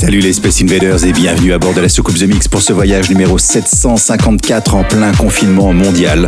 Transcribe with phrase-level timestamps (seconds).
[0.00, 2.72] Salut les Space Invaders et bienvenue à bord de la soucoupe The Mix pour ce
[2.72, 6.26] voyage numéro 754 en plein confinement mondial.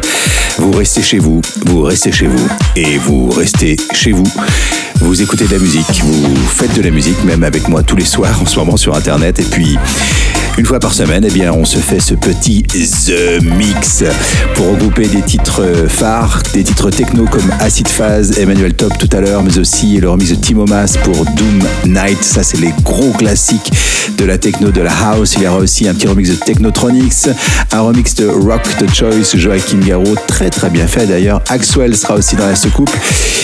[0.58, 4.30] Vous restez chez vous, vous restez chez vous et vous restez chez vous.
[4.96, 8.04] Vous écoutez de la musique, vous faites de la musique même avec moi tous les
[8.04, 9.78] soirs en ce moment sur internet et puis
[10.58, 14.04] une fois par semaine, eh bien, on se fait ce petit The Mix
[14.54, 19.20] pour regrouper des titres phares, des titres techno comme Acid Phase, Emmanuel Top tout à
[19.20, 22.22] l'heure, mais aussi le remix de Timo Mas pour Doom Night.
[22.22, 23.72] Ça, c'est les gros classiques
[24.18, 25.34] de la techno, de la house.
[25.36, 27.28] Il y aura aussi un petit remix de Technotronics,
[27.72, 31.42] un remix de Rock the Choice, Joachim Garraud, très très bien fait d'ailleurs.
[31.48, 32.94] Axwell sera aussi dans la soucoupe.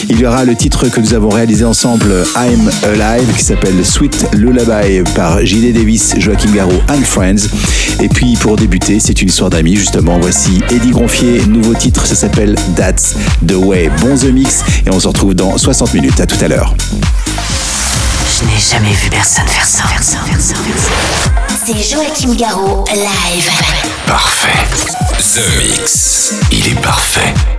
[0.09, 2.07] Il y aura le titre que nous avons réalisé ensemble,
[2.37, 5.73] I'm Alive, qui s'appelle Sweet Lullaby par J.D.
[5.73, 7.49] Davis, Joachim Garraud, and Friends.
[8.01, 10.19] Et puis pour débuter, c'est une histoire d'amis justement.
[10.21, 13.15] Voici Eddie Gronfier, nouveau titre, ça s'appelle That's
[13.47, 13.91] the Way.
[14.01, 16.21] Bon The Mix et on se retrouve dans 60 minutes.
[16.21, 16.75] À tout à l'heure.
[18.41, 19.83] Je n'ai jamais vu personne faire ça.
[19.85, 21.65] Faire ça, faire ça, faire ça.
[21.65, 23.51] C'est Joachim Garraud, live.
[24.07, 24.49] Parfait.
[25.35, 26.35] The Mix.
[26.51, 27.58] Il est parfait.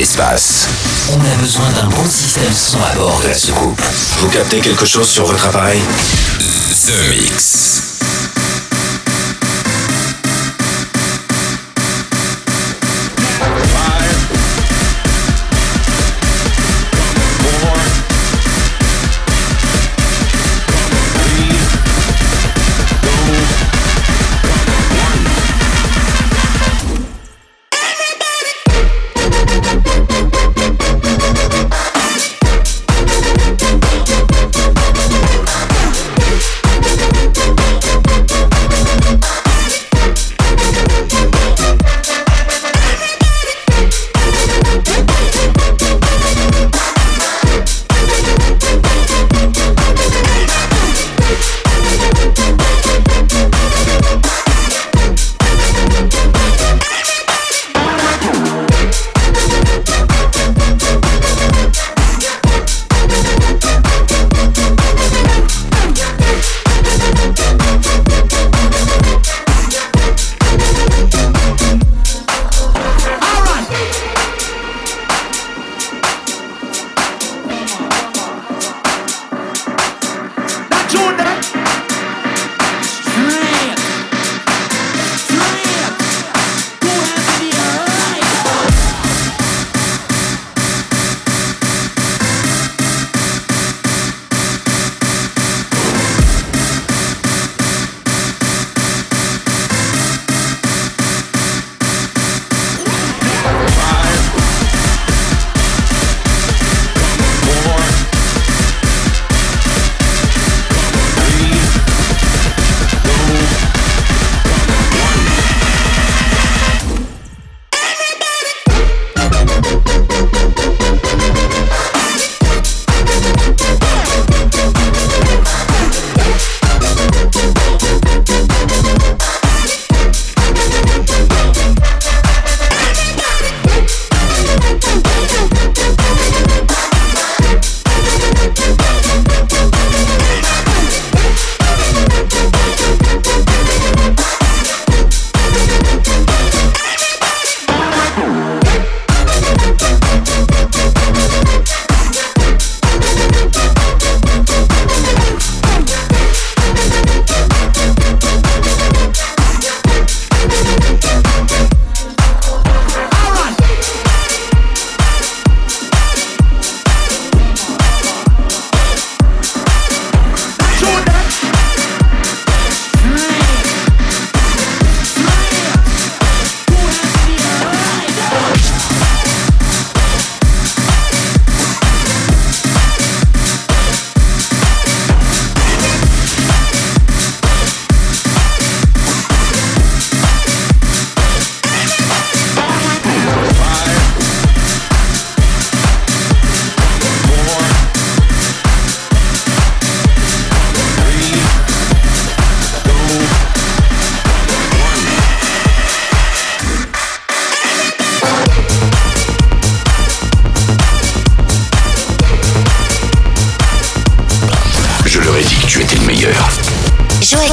[0.00, 0.66] L'espace.
[1.10, 3.82] On a besoin d'un bon système son à bord de la soucoupe.
[4.20, 5.82] Vous captez quelque chose sur votre appareil?
[6.86, 7.49] The Mix.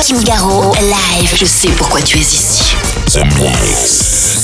[0.09, 2.63] Je sais pourquoi tu es ici.
[3.07, 4.36] The Mix.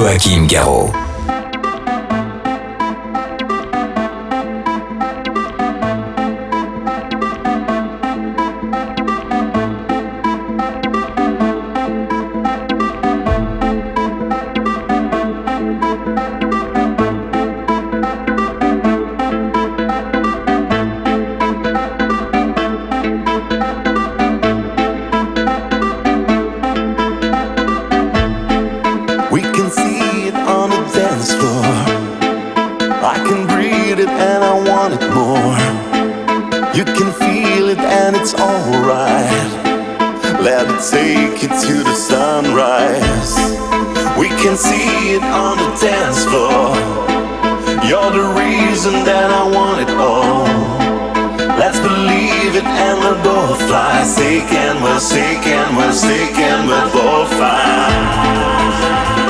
[0.00, 0.99] Joachim Garraud.
[41.50, 43.34] To the sunrise.
[44.16, 46.70] We can see it on the dance floor.
[47.88, 50.46] You're the reason that I want it all.
[51.58, 54.04] Let's believe it and we'll both fly.
[54.04, 59.29] Sick and we're sick and we're sick and we'll both fly.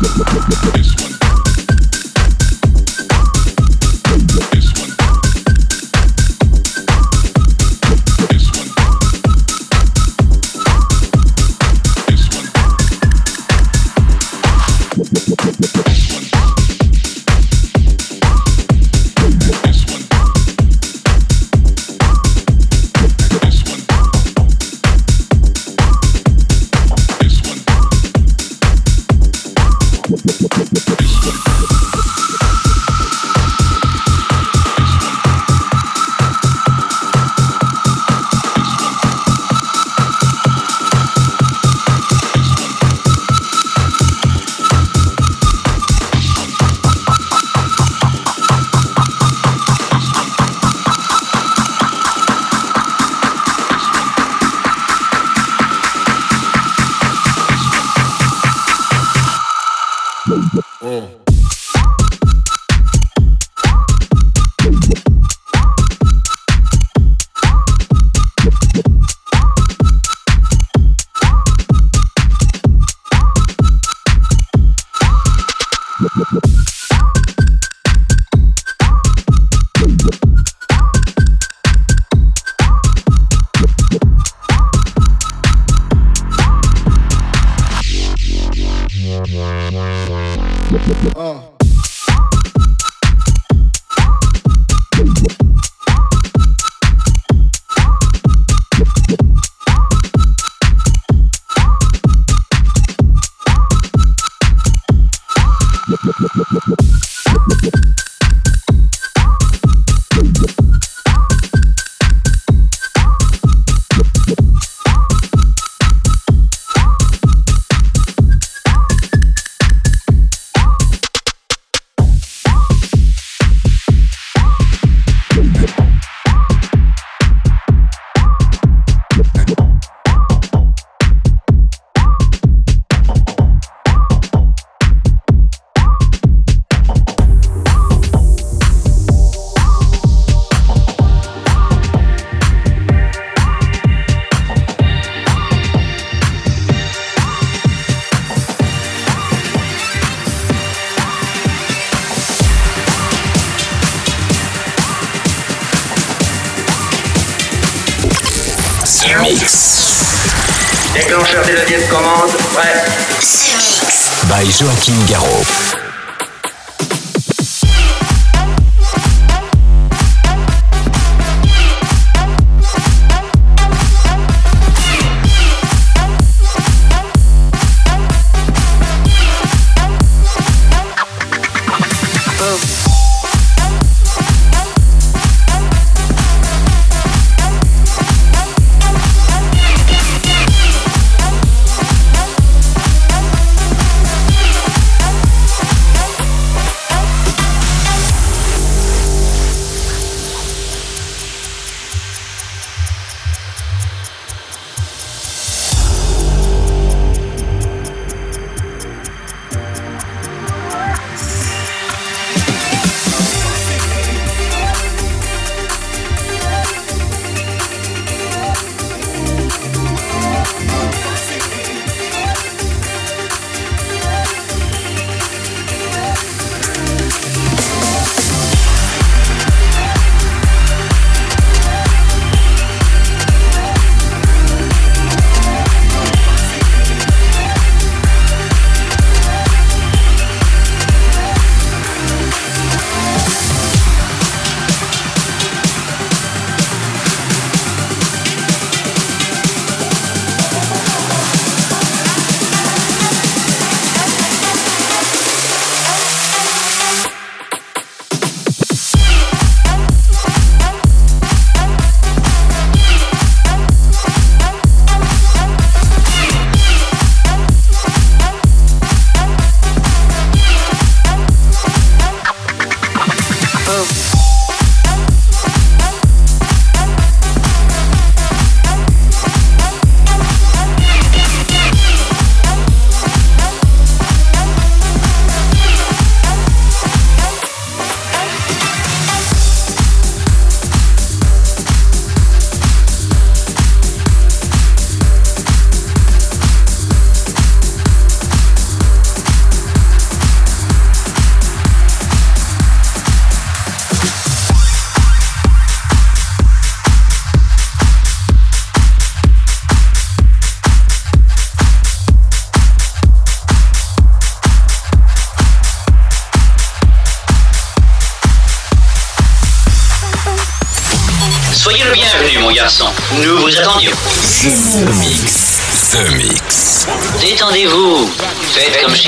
[0.00, 1.17] This one.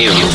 [0.01, 0.30] Faites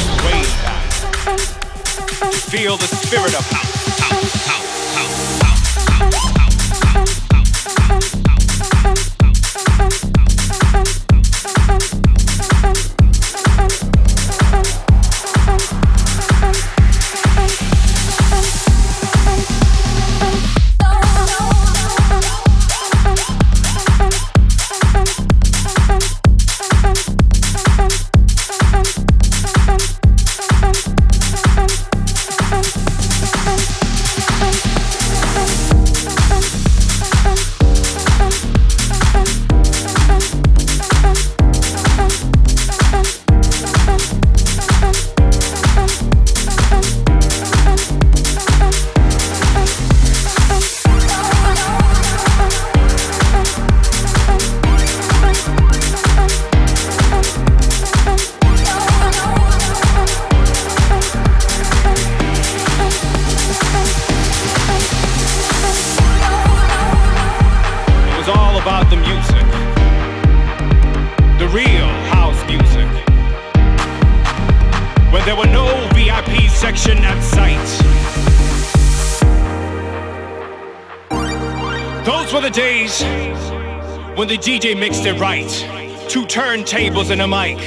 [86.67, 87.61] turntables and a mic.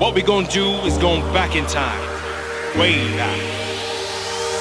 [0.00, 2.00] What we gonna do is going back in time,
[2.78, 3.38] way back,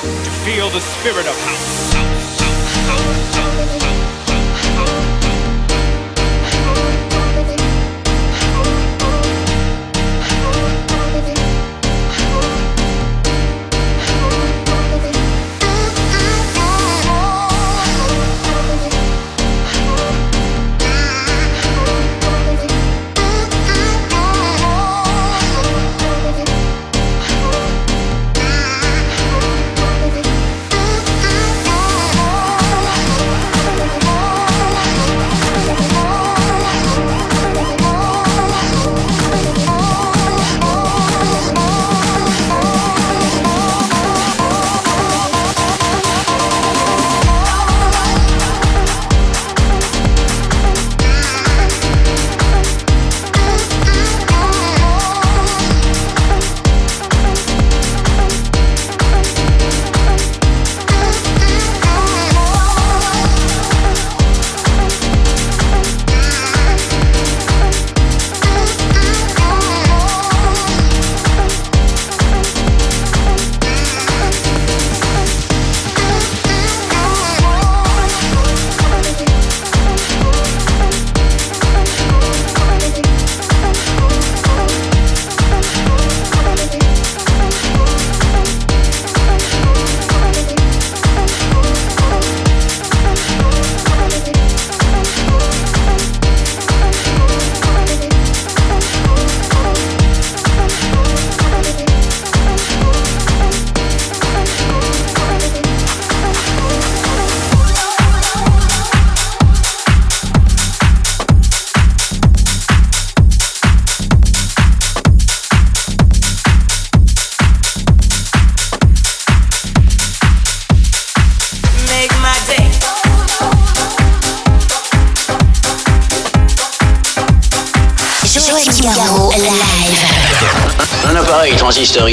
[0.01, 2.04] to feel the spirit of house.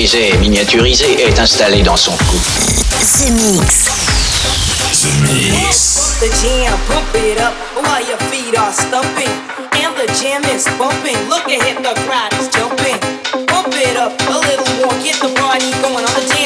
[0.03, 2.37] Transistorisé et miniaturisé est installé dans son cou.
[3.19, 3.85] The Mix.
[5.01, 6.19] The Mix.
[6.21, 9.31] The jam, pump it up while your feet are stumping.
[9.73, 11.19] And the jam is bumping.
[11.29, 12.99] Look ahead, the crowd is jumping.
[13.47, 16.42] Pump it up a little more, get the party going on the dance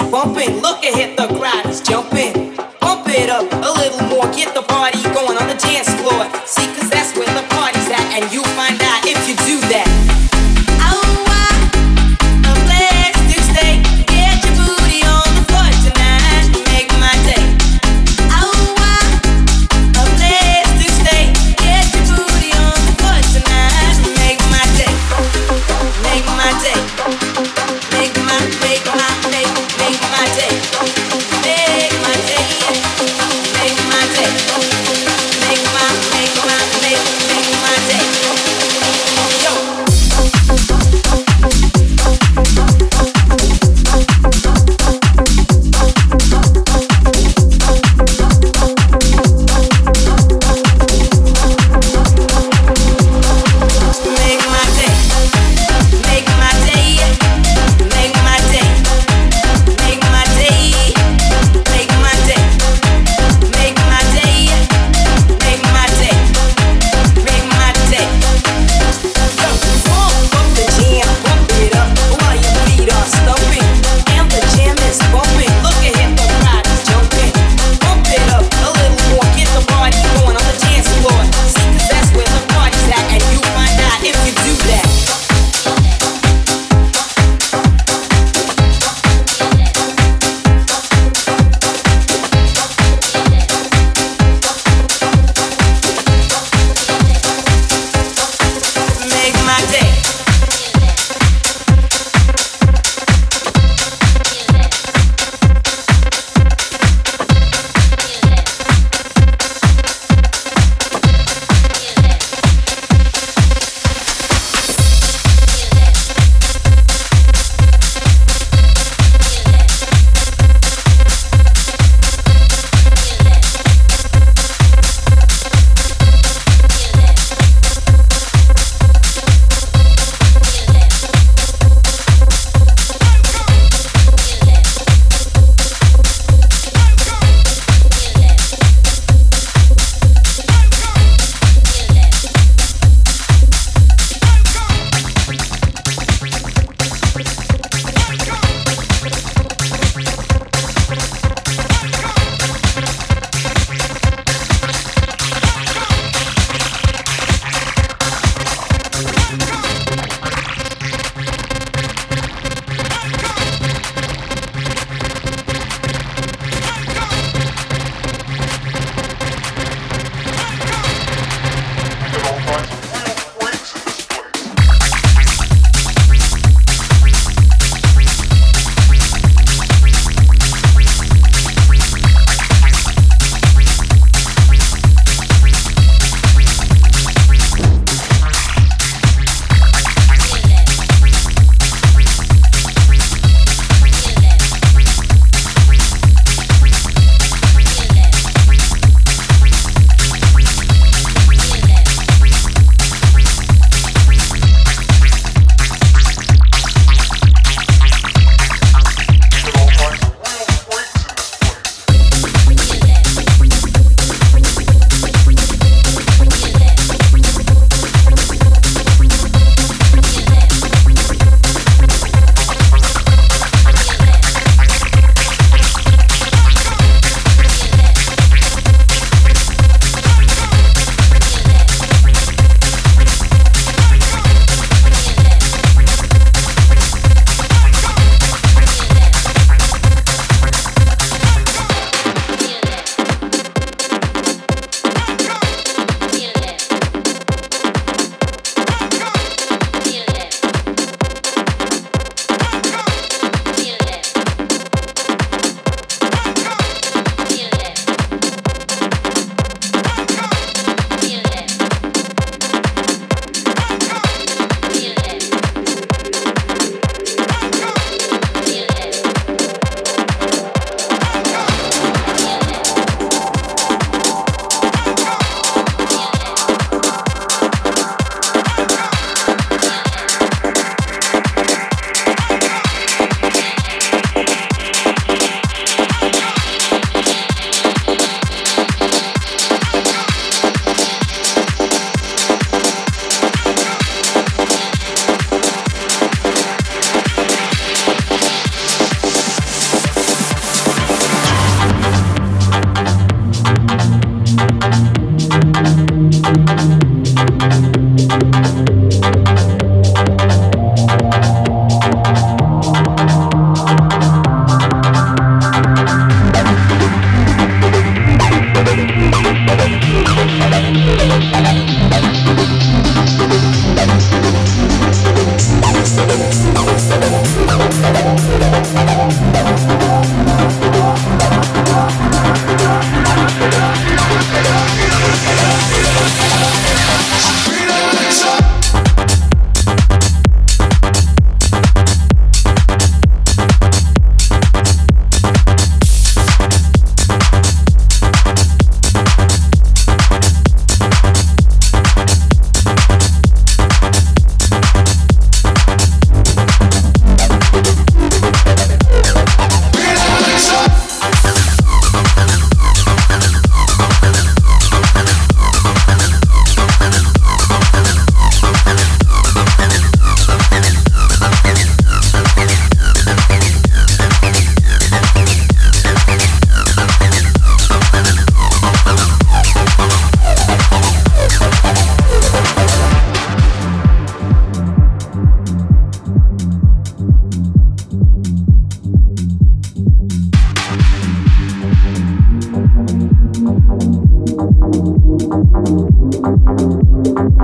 [0.00, 0.60] is bumping.
[0.60, 2.25] Look ahead, the crowd is jumping.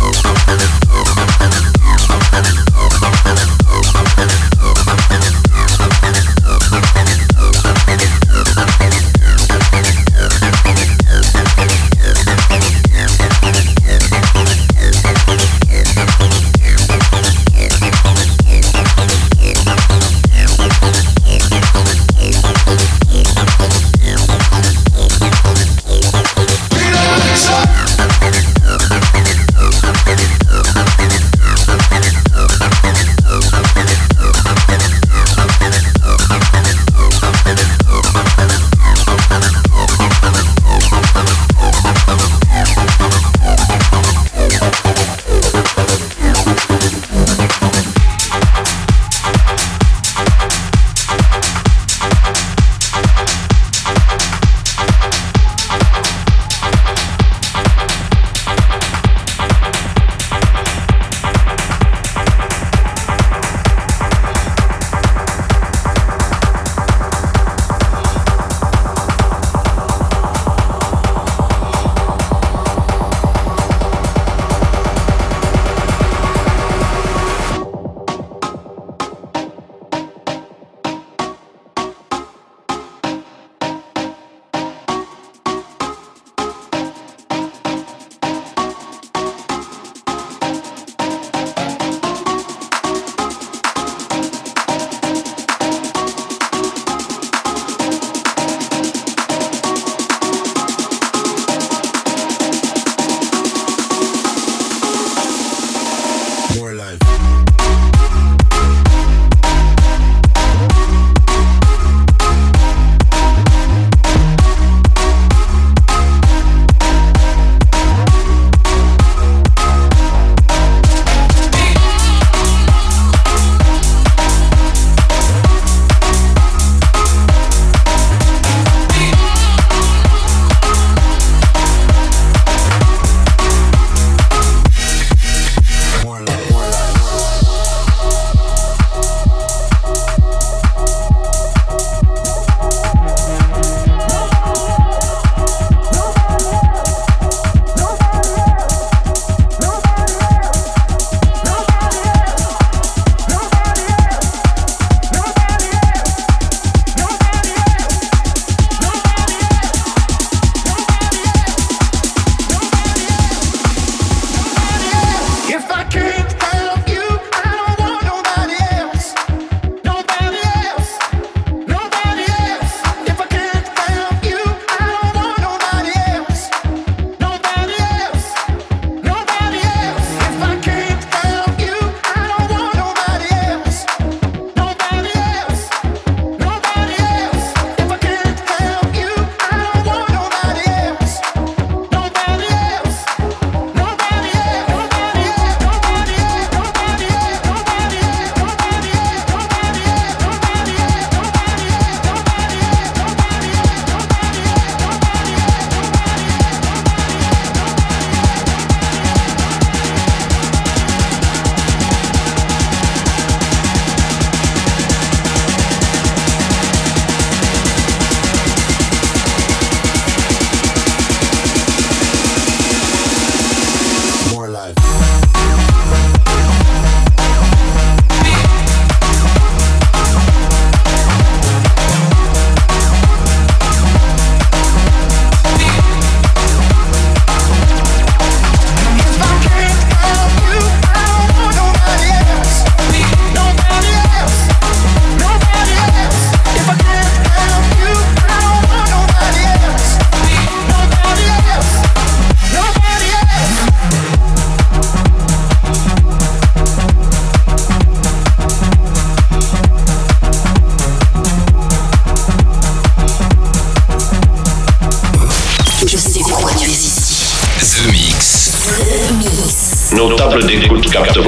[0.00, 0.37] Oh.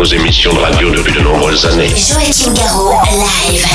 [0.00, 1.88] Vos émissions de radio depuis de nombreuses années.
[1.88, 2.94] Joachim Garraud,
[3.52, 3.66] live.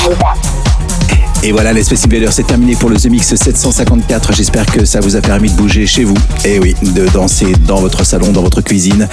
[1.44, 4.32] Et voilà, les Space Invaders, c'est terminé pour le The Mix 754.
[4.32, 6.16] J'espère que ça vous a permis de bouger chez vous.
[6.44, 9.08] Et oui, de danser dans votre salon, dans votre cuisine.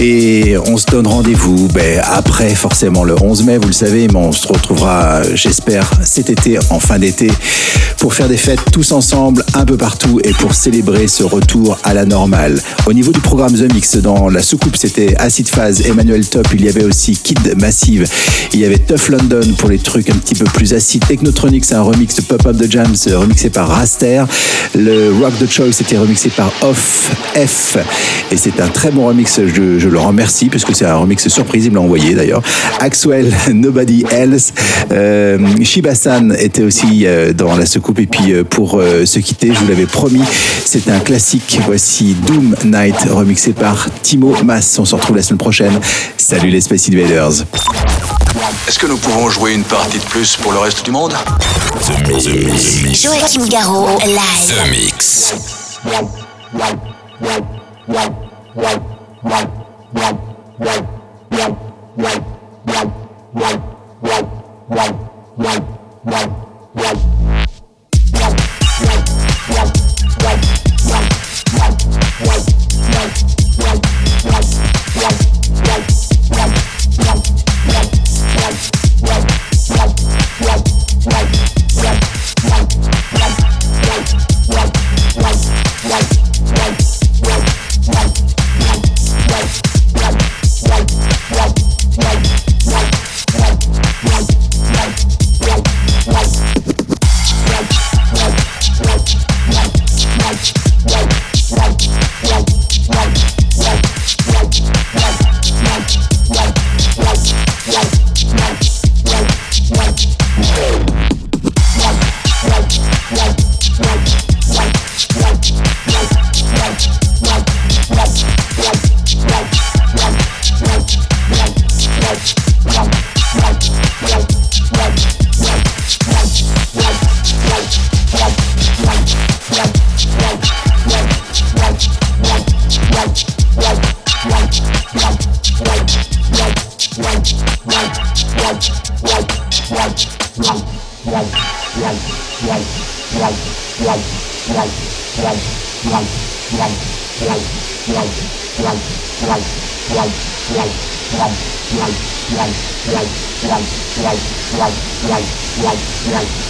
[0.00, 4.16] Et on se donne rendez-vous ben, après, forcément, le 11 mai, vous le savez, mais
[4.16, 7.30] on se retrouvera, j'espère, cet été, en fin d'été,
[8.00, 11.92] pour faire des fêtes tous ensemble, un peu partout, et pour célébrer ce retour à
[11.92, 12.58] la normale.
[12.86, 16.64] Au niveau du programme The Mix, dans la soucoupe, c'était Acid Phase, Emmanuel Top, il
[16.64, 18.08] y avait aussi Kid Massive,
[18.54, 21.74] il y avait Tough London pour les trucs un petit peu plus acides, Technotronic, c'est
[21.74, 24.24] un remix de Pop Up the Jams, remixé par Raster.
[24.74, 27.76] Le Rock the Choice était remixé par Off F,
[28.32, 31.66] et c'est un très bon remix, je, je le remercie puisque c'est un remix surprise,
[31.66, 32.42] il me l'a envoyé d'ailleurs.
[32.78, 34.52] Axwell, Nobody Else.
[34.90, 37.66] Euh, Shibasan était aussi euh, dans la
[37.98, 40.22] et puis euh, pour euh, se quitter, je vous l'avais promis,
[40.64, 41.58] c'est un classique.
[41.66, 44.78] Voici Doom Night remixé par Timo Mass.
[44.78, 45.80] On se retrouve la semaine prochaine.
[46.16, 47.44] Salut les Space Invaders.
[48.68, 51.14] Est-ce que nous pouvons jouer une partie de plus pour le reste du monde?
[51.80, 52.24] The Mix.
[52.24, 53.02] The Mix.
[53.02, 54.18] Joachim Garraud, live.
[54.48, 55.34] The Mix.
[55.82, 56.20] The Mix.
[69.52, 69.90] Right.